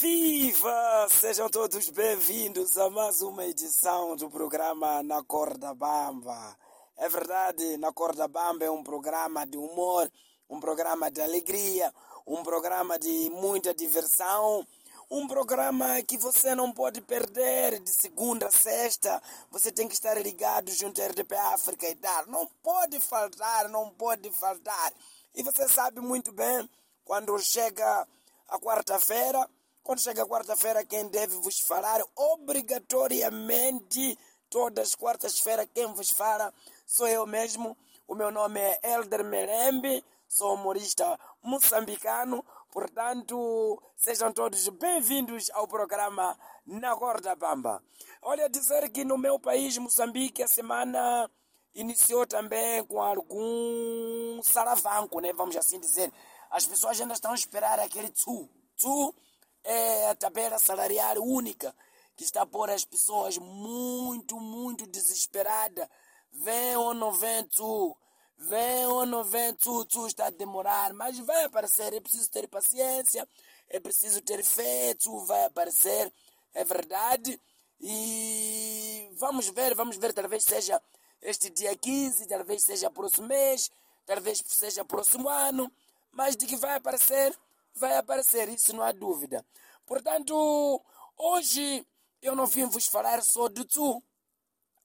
Viva! 0.00 1.08
Sejam 1.10 1.50
todos 1.50 1.90
bem-vindos 1.90 2.78
a 2.78 2.88
mais 2.88 3.20
uma 3.20 3.44
edição 3.44 4.16
do 4.16 4.30
programa 4.30 5.02
Na 5.02 5.22
Corda 5.22 5.74
Bamba. 5.74 6.56
É 6.96 7.06
verdade, 7.06 7.76
Na 7.76 7.92
Corda 7.92 8.26
Bamba 8.26 8.64
é 8.64 8.70
um 8.70 8.82
programa 8.82 9.44
de 9.44 9.58
humor, 9.58 10.10
um 10.48 10.58
programa 10.58 11.10
de 11.10 11.20
alegria, 11.20 11.92
um 12.26 12.42
programa 12.42 12.98
de 12.98 13.28
muita 13.28 13.74
diversão, 13.74 14.66
um 15.10 15.28
programa 15.28 16.00
que 16.00 16.16
você 16.16 16.54
não 16.54 16.72
pode 16.72 17.02
perder 17.02 17.78
de 17.78 17.90
segunda 17.90 18.46
a 18.46 18.50
sexta. 18.50 19.22
Você 19.50 19.70
tem 19.70 19.86
que 19.86 19.92
estar 19.92 20.18
ligado 20.18 20.70
junto 20.70 21.02
à 21.02 21.08
RDP 21.08 21.34
África 21.34 21.86
e 21.86 21.94
tal. 21.96 22.26
Não 22.26 22.46
pode 22.62 22.98
faltar, 23.00 23.68
não 23.68 23.90
pode 23.90 24.30
faltar. 24.30 24.94
E 25.34 25.42
você 25.42 25.68
sabe 25.68 26.00
muito 26.00 26.32
bem 26.32 26.66
quando 27.04 27.38
chega 27.38 28.08
a 28.48 28.58
quarta-feira, 28.58 29.46
quando 29.82 30.00
chega 30.00 30.26
quarta-feira, 30.26 30.84
quem 30.84 31.08
deve 31.08 31.36
vos 31.36 31.60
falar 31.60 32.00
obrigatoriamente 32.14 34.18
todas 34.48 34.88
as 34.88 34.94
quartas-feiras, 34.94 35.68
quem 35.74 35.86
vos 35.92 36.10
fala 36.10 36.52
sou 36.86 37.06
eu 37.06 37.26
mesmo. 37.26 37.76
O 38.06 38.14
meu 38.14 38.30
nome 38.30 38.60
é 38.60 38.80
Elder 38.82 39.24
Merembe, 39.24 40.04
sou 40.28 40.54
humorista 40.54 41.18
moçambicano, 41.42 42.44
portanto, 42.72 43.80
sejam 43.96 44.32
todos 44.32 44.68
bem-vindos 44.68 45.50
ao 45.50 45.68
programa 45.68 46.36
Na 46.66 46.96
Corda 46.96 47.34
Bamba. 47.36 47.82
Olha, 48.22 48.48
dizer 48.48 48.88
que 48.90 49.04
no 49.04 49.16
meu 49.16 49.38
país, 49.38 49.78
Moçambique, 49.78 50.42
a 50.42 50.48
semana 50.48 51.30
iniciou 51.74 52.26
também 52.26 52.84
com 52.84 53.00
algum 53.00 54.42
saravanco, 54.42 55.20
né? 55.20 55.32
Vamos 55.32 55.56
assim 55.56 55.78
dizer. 55.78 56.12
As 56.50 56.66
pessoas 56.66 57.00
ainda 57.00 57.14
estão 57.14 57.32
a 57.32 57.36
esperar 57.36 57.78
aquele 57.78 58.10
tsu. 58.10 58.48
Tsu 58.76 59.14
é 59.64 60.08
a 60.08 60.14
tabela 60.14 60.58
salarial 60.58 61.16
única 61.18 61.74
que 62.16 62.24
está 62.24 62.42
a 62.42 62.46
pôr 62.46 62.70
as 62.70 62.84
pessoas 62.84 63.38
muito, 63.38 64.38
muito 64.38 64.86
desesperadas. 64.86 65.88
Vem 66.32 66.76
ou 66.76 66.94
não 66.94 67.12
vem 67.12 67.44
tsu? 67.44 67.96
Vem 68.36 68.86
ou 68.86 69.06
não 69.06 69.24
vem 69.24 69.54
tsu? 69.54 69.84
Tsu 69.86 70.06
está 70.06 70.26
a 70.26 70.30
demorar, 70.30 70.92
mas 70.92 71.18
vai 71.20 71.44
aparecer. 71.44 71.92
É 71.94 72.00
preciso 72.00 72.30
ter 72.30 72.46
paciência, 72.48 73.26
é 73.68 73.80
preciso 73.80 74.20
ter 74.22 74.44
fé. 74.44 74.94
Tsu 74.94 75.24
vai 75.24 75.44
aparecer, 75.44 76.12
é 76.54 76.64
verdade. 76.64 77.40
E 77.80 79.10
vamos 79.14 79.48
ver, 79.48 79.74
vamos 79.74 79.96
ver, 79.96 80.12
talvez 80.12 80.44
seja 80.44 80.80
este 81.22 81.50
dia 81.50 81.74
15, 81.74 82.26
talvez 82.26 82.62
seja 82.62 82.90
próximo 82.90 83.28
mês, 83.28 83.70
talvez 84.04 84.42
seja 84.46 84.84
próximo 84.84 85.28
ano, 85.28 85.72
mas 86.12 86.36
de 86.36 86.46
que 86.46 86.56
vai 86.56 86.76
aparecer, 86.76 87.34
vai 87.74 87.96
aparecer, 87.96 88.48
isso 88.48 88.74
não 88.74 88.82
há 88.82 88.92
dúvida. 88.92 89.44
Portanto, 89.86 90.82
hoje 91.16 91.86
eu 92.22 92.34
não 92.34 92.46
vim 92.46 92.66
vos 92.66 92.86
falar 92.86 93.22
só 93.22 93.48
do 93.48 93.64
Tsu, 93.64 94.02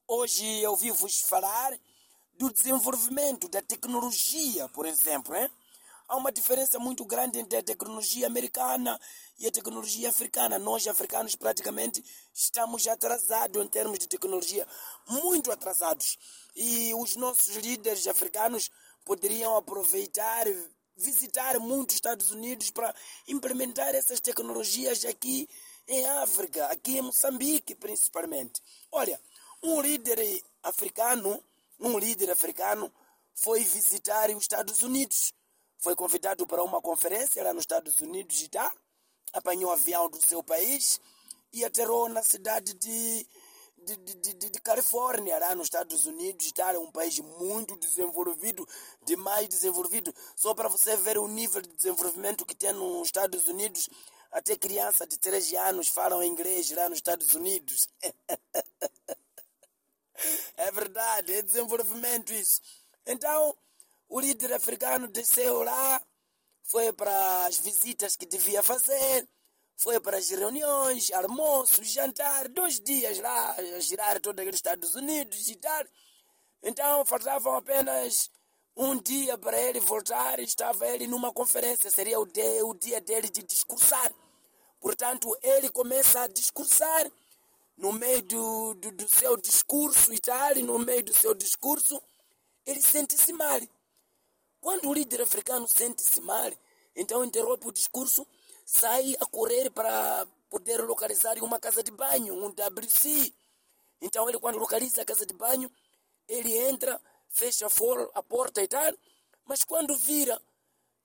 hoje 0.06 0.44
eu 0.62 0.74
vim 0.76 0.92
vos 0.92 1.20
falar 1.20 1.78
do 2.34 2.52
desenvolvimento 2.52 3.48
da 3.48 3.62
tecnologia, 3.62 4.68
por 4.68 4.86
exemplo. 4.86 5.34
Hein? 5.34 5.50
Há 6.08 6.16
uma 6.16 6.30
diferença 6.30 6.78
muito 6.78 7.04
grande 7.04 7.40
entre 7.40 7.58
a 7.58 7.62
tecnologia 7.62 8.28
americana 8.28 9.00
e 9.38 9.46
a 9.46 9.50
tecnologia 9.50 10.08
africana. 10.08 10.58
Nós, 10.58 10.86
africanos, 10.86 11.34
praticamente 11.34 12.04
estamos 12.32 12.86
atrasados 12.86 13.60
em 13.60 13.66
termos 13.66 13.98
de 13.98 14.06
tecnologia, 14.06 14.66
muito 15.08 15.50
atrasados. 15.50 16.16
E 16.54 16.94
os 16.94 17.16
nossos 17.16 17.56
líderes 17.56 18.06
africanos 18.06 18.70
poderiam 19.04 19.56
aproveitar, 19.56 20.46
visitar 20.96 21.58
muitos 21.58 21.96
Estados 21.96 22.30
Unidos 22.30 22.70
para 22.70 22.94
implementar 23.28 23.94
essas 23.94 24.20
tecnologias 24.20 25.04
aqui 25.04 25.48
em 25.88 26.06
África, 26.06 26.66
aqui 26.66 26.98
em 26.98 27.02
Moçambique, 27.02 27.74
principalmente. 27.74 28.62
Olha, 28.90 29.20
um 29.62 29.80
líder 29.80 30.42
africano, 30.62 31.42
um 31.78 31.98
líder 31.98 32.30
africano 32.30 32.92
foi 33.34 33.62
visitar 33.62 34.30
os 34.30 34.42
Estados 34.42 34.82
Unidos 34.82 35.32
foi 35.78 35.94
convidado 35.94 36.46
para 36.46 36.62
uma 36.62 36.80
conferência 36.80 37.42
lá 37.44 37.52
nos 37.52 37.62
Estados 37.62 38.00
Unidos 38.00 38.42
e 38.42 38.48
tal, 38.48 38.72
apanhou 39.32 39.70
o 39.70 39.72
avião 39.72 40.08
do 40.08 40.20
seu 40.24 40.42
país 40.42 41.00
e 41.52 41.64
aterrou 41.64 42.08
na 42.08 42.22
cidade 42.22 42.74
de, 42.74 43.26
de, 43.86 44.14
de, 44.14 44.34
de, 44.34 44.50
de 44.50 44.60
Califórnia, 44.60 45.38
lá 45.38 45.54
nos 45.54 45.66
Estados 45.66 46.06
Unidos 46.06 46.50
tal, 46.50 46.74
é 46.74 46.78
um 46.78 46.90
país 46.90 47.20
muito 47.20 47.76
desenvolvido, 47.76 48.66
demais 49.04 49.48
desenvolvido. 49.48 50.12
Só 50.34 50.52
para 50.54 50.68
você 50.68 50.96
ver 50.96 51.18
o 51.18 51.28
nível 51.28 51.62
de 51.62 51.68
desenvolvimento 51.68 52.44
que 52.44 52.54
tem 52.54 52.72
nos 52.72 53.06
Estados 53.06 53.46
Unidos, 53.46 53.88
até 54.32 54.56
criança 54.56 55.06
de 55.06 55.16
13 55.18 55.56
anos 55.56 55.88
falam 55.88 56.24
inglês 56.24 56.70
lá 56.72 56.88
nos 56.88 56.98
Estados 56.98 57.32
Unidos. 57.34 57.88
é 60.56 60.72
verdade, 60.72 61.34
é 61.34 61.42
desenvolvimento 61.42 62.32
isso. 62.32 62.60
Então, 63.06 63.56
o 64.08 64.18
líder 64.18 64.52
africano 64.52 65.06
desceu 65.06 65.62
lá, 65.62 66.02
foi 66.64 66.92
para 66.92 67.46
as 67.46 67.58
visitas 67.58 68.16
que 68.16 68.26
devia 68.26 68.64
fazer, 68.64 69.28
foi 69.76 70.00
para 70.00 70.16
as 70.16 70.30
reuniões, 70.30 71.12
almoços, 71.12 71.88
jantar, 71.88 72.48
dois 72.48 72.80
dias 72.80 73.18
lá, 73.18 73.52
a 73.52 73.80
girar 73.80 74.20
todos 74.20 74.44
os 74.46 74.54
Estados 74.54 74.94
Unidos 74.94 75.48
e 75.48 75.56
tal. 75.56 75.84
Então 76.62 77.04
faltavam 77.04 77.54
apenas 77.54 78.30
um 78.76 78.98
dia 79.00 79.38
para 79.38 79.60
ele 79.60 79.80
voltar, 79.80 80.38
estava 80.40 80.86
ele 80.88 81.06
numa 81.06 81.32
conferência, 81.32 81.90
seria 81.90 82.18
o 82.18 82.26
dia, 82.26 82.66
o 82.66 82.74
dia 82.74 83.00
dele 83.00 83.28
de 83.28 83.42
discursar. 83.42 84.12
Portanto, 84.80 85.36
ele 85.42 85.68
começa 85.68 86.20
a 86.20 86.26
discursar 86.26 87.10
no 87.76 87.92
meio 87.92 88.22
do, 88.22 88.74
do, 88.74 88.90
do 88.92 89.08
seu 89.08 89.36
discurso 89.36 90.12
e 90.12 90.18
tal, 90.18 90.54
no 90.56 90.78
meio 90.78 91.02
do 91.02 91.14
seu 91.14 91.34
discurso, 91.34 92.02
ele 92.64 92.80
sente-se 92.80 93.32
mal. 93.32 93.60
Quando 94.60 94.88
o 94.88 94.94
líder 94.94 95.22
africano 95.22 95.68
sente-se 95.68 96.20
mal, 96.20 96.50
então 96.94 97.24
interrompe 97.24 97.68
o 97.68 97.72
discurso, 97.72 98.26
sai 98.66 99.16
a 99.20 99.26
correr 99.26 99.70
para 99.70 100.26
poder 100.50 100.82
localizar 100.82 101.38
uma 101.38 101.60
casa 101.60 101.84
de 101.84 101.92
banho, 101.92 102.34
um 102.34 102.48
WC. 102.48 103.32
Então 104.02 104.28
ele 104.28 104.40
quando 104.40 104.58
localiza 104.58 105.02
a 105.02 105.04
casa 105.04 105.24
de 105.24 105.32
banho, 105.32 105.70
ele 106.26 106.52
entra, 106.58 107.00
fecha 107.28 107.68
a 108.14 108.22
porta 108.22 108.60
e 108.60 108.66
tal, 108.66 108.92
mas 109.44 109.62
quando 109.62 109.96
vira, 109.96 110.42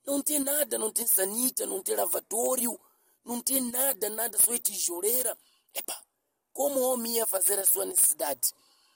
não 0.04 0.22
tem 0.24 0.40
nada, 0.40 0.80
não 0.80 0.92
tem 0.92 1.06
sanita, 1.06 1.68
não 1.68 1.84
tem 1.84 1.96
lavatório, 1.96 2.78
não 3.24 3.40
tem 3.40 3.62
nada, 3.62 4.10
nada, 4.10 4.38
só 4.44 4.52
é 4.54 4.58
tijoleira. 4.58 5.38
Epa, 5.72 5.96
como 6.52 6.80
o 6.80 6.94
homem 6.94 7.18
ia 7.18 7.28
fazer 7.28 7.60
a 7.60 7.66
sua 7.66 7.86
necessidade? 7.86 8.52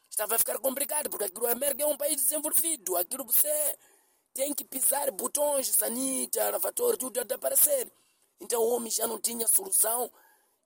Estava 0.10 0.36
a 0.36 0.40
ficar 0.40 0.58
complicado, 0.58 1.08
porque 1.10 1.26
aquilo, 1.26 1.46
a 1.46 1.52
América 1.52 1.84
é 1.84 1.86
um 1.86 1.98
país 1.98 2.16
desenvolvido, 2.16 2.98
aquilo 2.98 3.24
você 3.26 3.78
tem 4.34 4.54
que 4.54 4.66
pisar 4.66 5.12
botões, 5.12 5.68
sanita, 5.68 6.50
lavatório, 6.50 6.98
tudo 6.98 7.14
deve 7.14 7.36
aparecer. 7.36 7.92
Então 8.40 8.62
o 8.62 8.70
homem 8.76 8.92
já 8.92 9.08
não 9.08 9.20
tinha 9.20 9.48
solução, 9.48 10.12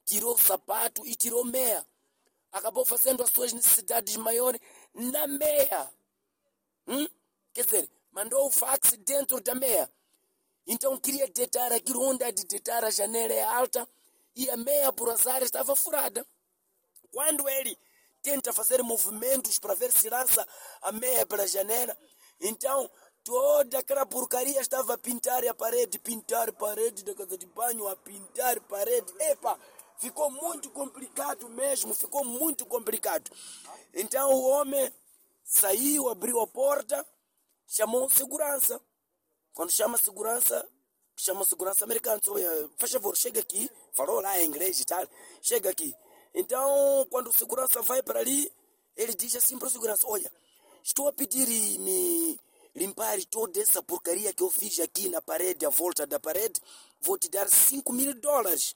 tirou 0.05 0.33
o 0.33 0.37
sapato 0.37 1.05
e 1.05 1.15
tirou 1.15 1.45
meia. 1.45 1.85
Acabou 2.51 2.83
fazendo 2.83 3.21
as 3.23 3.31
suas 3.31 3.53
necessidades 3.53 4.15
maiores 4.15 4.59
na 4.93 5.27
meia. 5.27 5.91
Hum? 6.87 7.07
Quer 7.53 7.65
dizer, 7.65 7.89
mandou 8.11 8.47
o 8.47 8.51
fax 8.51 8.91
dentro 8.99 9.39
da 9.39 9.53
meia. 9.53 9.89
Então 10.65 10.97
queria 10.97 11.27
deitar 11.27 11.71
aquilo 11.71 12.01
onde 12.01 12.23
é 12.23 12.31
de 12.31 12.45
deitar 12.45 12.83
a 12.83 12.89
janela 12.89 13.33
é 13.33 13.43
alta 13.43 13.87
e 14.35 14.49
a 14.49 14.57
meia 14.57 14.91
por 14.93 15.09
azar 15.09 15.41
estava 15.43 15.75
furada. 15.75 16.25
Quando 17.11 17.47
ele 17.49 17.77
tenta 18.21 18.53
fazer 18.53 18.81
movimentos 18.83 19.57
para 19.57 19.73
ver 19.73 19.91
se 19.91 20.09
lança 20.09 20.47
a 20.81 20.91
meia 20.91 21.25
pela 21.25 21.47
janela, 21.47 21.97
então 22.39 22.89
toda 23.29 23.77
aquela 23.77 24.07
porcaria 24.07 24.59
estava 24.59 24.95
a 24.95 24.97
pintar 24.97 25.45
a 25.47 25.53
parede, 25.53 25.99
pintar 25.99 26.51
parede 26.51 27.03
da 27.03 27.13
casa 27.13 27.37
de 27.37 27.45
banho, 27.45 27.87
a 27.87 27.95
pintar 27.95 28.59
parede. 28.61 29.13
Epa, 29.19 29.55
ficou 29.99 30.31
muito 30.31 30.71
complicado 30.71 31.47
mesmo, 31.47 31.93
ficou 31.93 32.25
muito 32.25 32.65
complicado. 32.65 33.29
Então 33.93 34.33
o 34.33 34.49
homem 34.49 34.91
saiu, 35.43 36.09
abriu 36.09 36.39
a 36.39 36.47
porta, 36.47 37.05
chamou 37.67 38.09
segurança. 38.09 38.81
Quando 39.53 39.69
chama 39.69 39.99
segurança, 39.99 40.67
chama 41.15 41.45
segurança 41.45 41.85
americano, 41.85 42.19
olha, 42.29 42.67
faz 42.79 42.91
favor, 42.93 43.15
chega 43.15 43.41
aqui, 43.41 43.69
falou 43.93 44.21
lá 44.21 44.41
em 44.41 44.47
inglês 44.47 44.79
e 44.79 44.85
tal, 44.85 45.07
chega 45.39 45.69
aqui. 45.69 45.93
Então, 46.33 47.05
quando 47.11 47.27
o 47.27 47.33
segurança 47.33 47.79
vai 47.83 48.01
para 48.01 48.21
ali, 48.21 48.51
ele 48.97 49.13
diz 49.13 49.35
assim 49.35 49.59
para 49.59 49.67
o 49.67 49.71
segurança, 49.71 50.07
olha, 50.07 50.31
estou 50.83 51.07
a 51.07 51.13
pedir 51.13 51.47
me 51.77 52.39
limpar 52.75 53.23
toda 53.25 53.61
essa 53.61 53.81
porcaria 53.81 54.33
que 54.33 54.43
eu 54.43 54.49
fiz 54.49 54.79
aqui 54.79 55.09
na 55.09 55.21
parede, 55.21 55.65
à 55.65 55.69
volta 55.69 56.05
da 56.05 56.19
parede, 56.19 56.59
vou 57.01 57.17
te 57.17 57.29
dar 57.29 57.47
5 57.47 57.91
mil 57.93 58.13
dólares. 58.13 58.75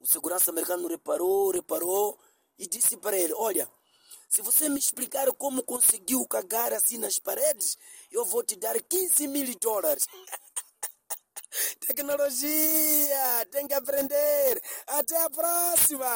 O 0.00 0.06
segurança 0.06 0.50
americano 0.50 0.88
reparou, 0.88 1.50
reparou 1.50 2.18
e 2.58 2.66
disse 2.66 2.96
para 2.96 3.16
ele: 3.16 3.32
Olha, 3.34 3.68
se 4.28 4.42
você 4.42 4.68
me 4.68 4.78
explicar 4.78 5.30
como 5.34 5.62
conseguiu 5.62 6.26
cagar 6.26 6.72
assim 6.72 6.98
nas 6.98 7.18
paredes, 7.18 7.76
eu 8.10 8.24
vou 8.24 8.42
te 8.42 8.56
dar 8.56 8.80
15 8.80 9.28
mil 9.28 9.54
dólares. 9.60 10.06
tecnologia. 11.86 13.46
Tem 13.50 13.66
que 13.66 13.74
aprender. 13.74 14.62
Até 14.86 15.22
a 15.22 15.30
próxima. 15.30 16.06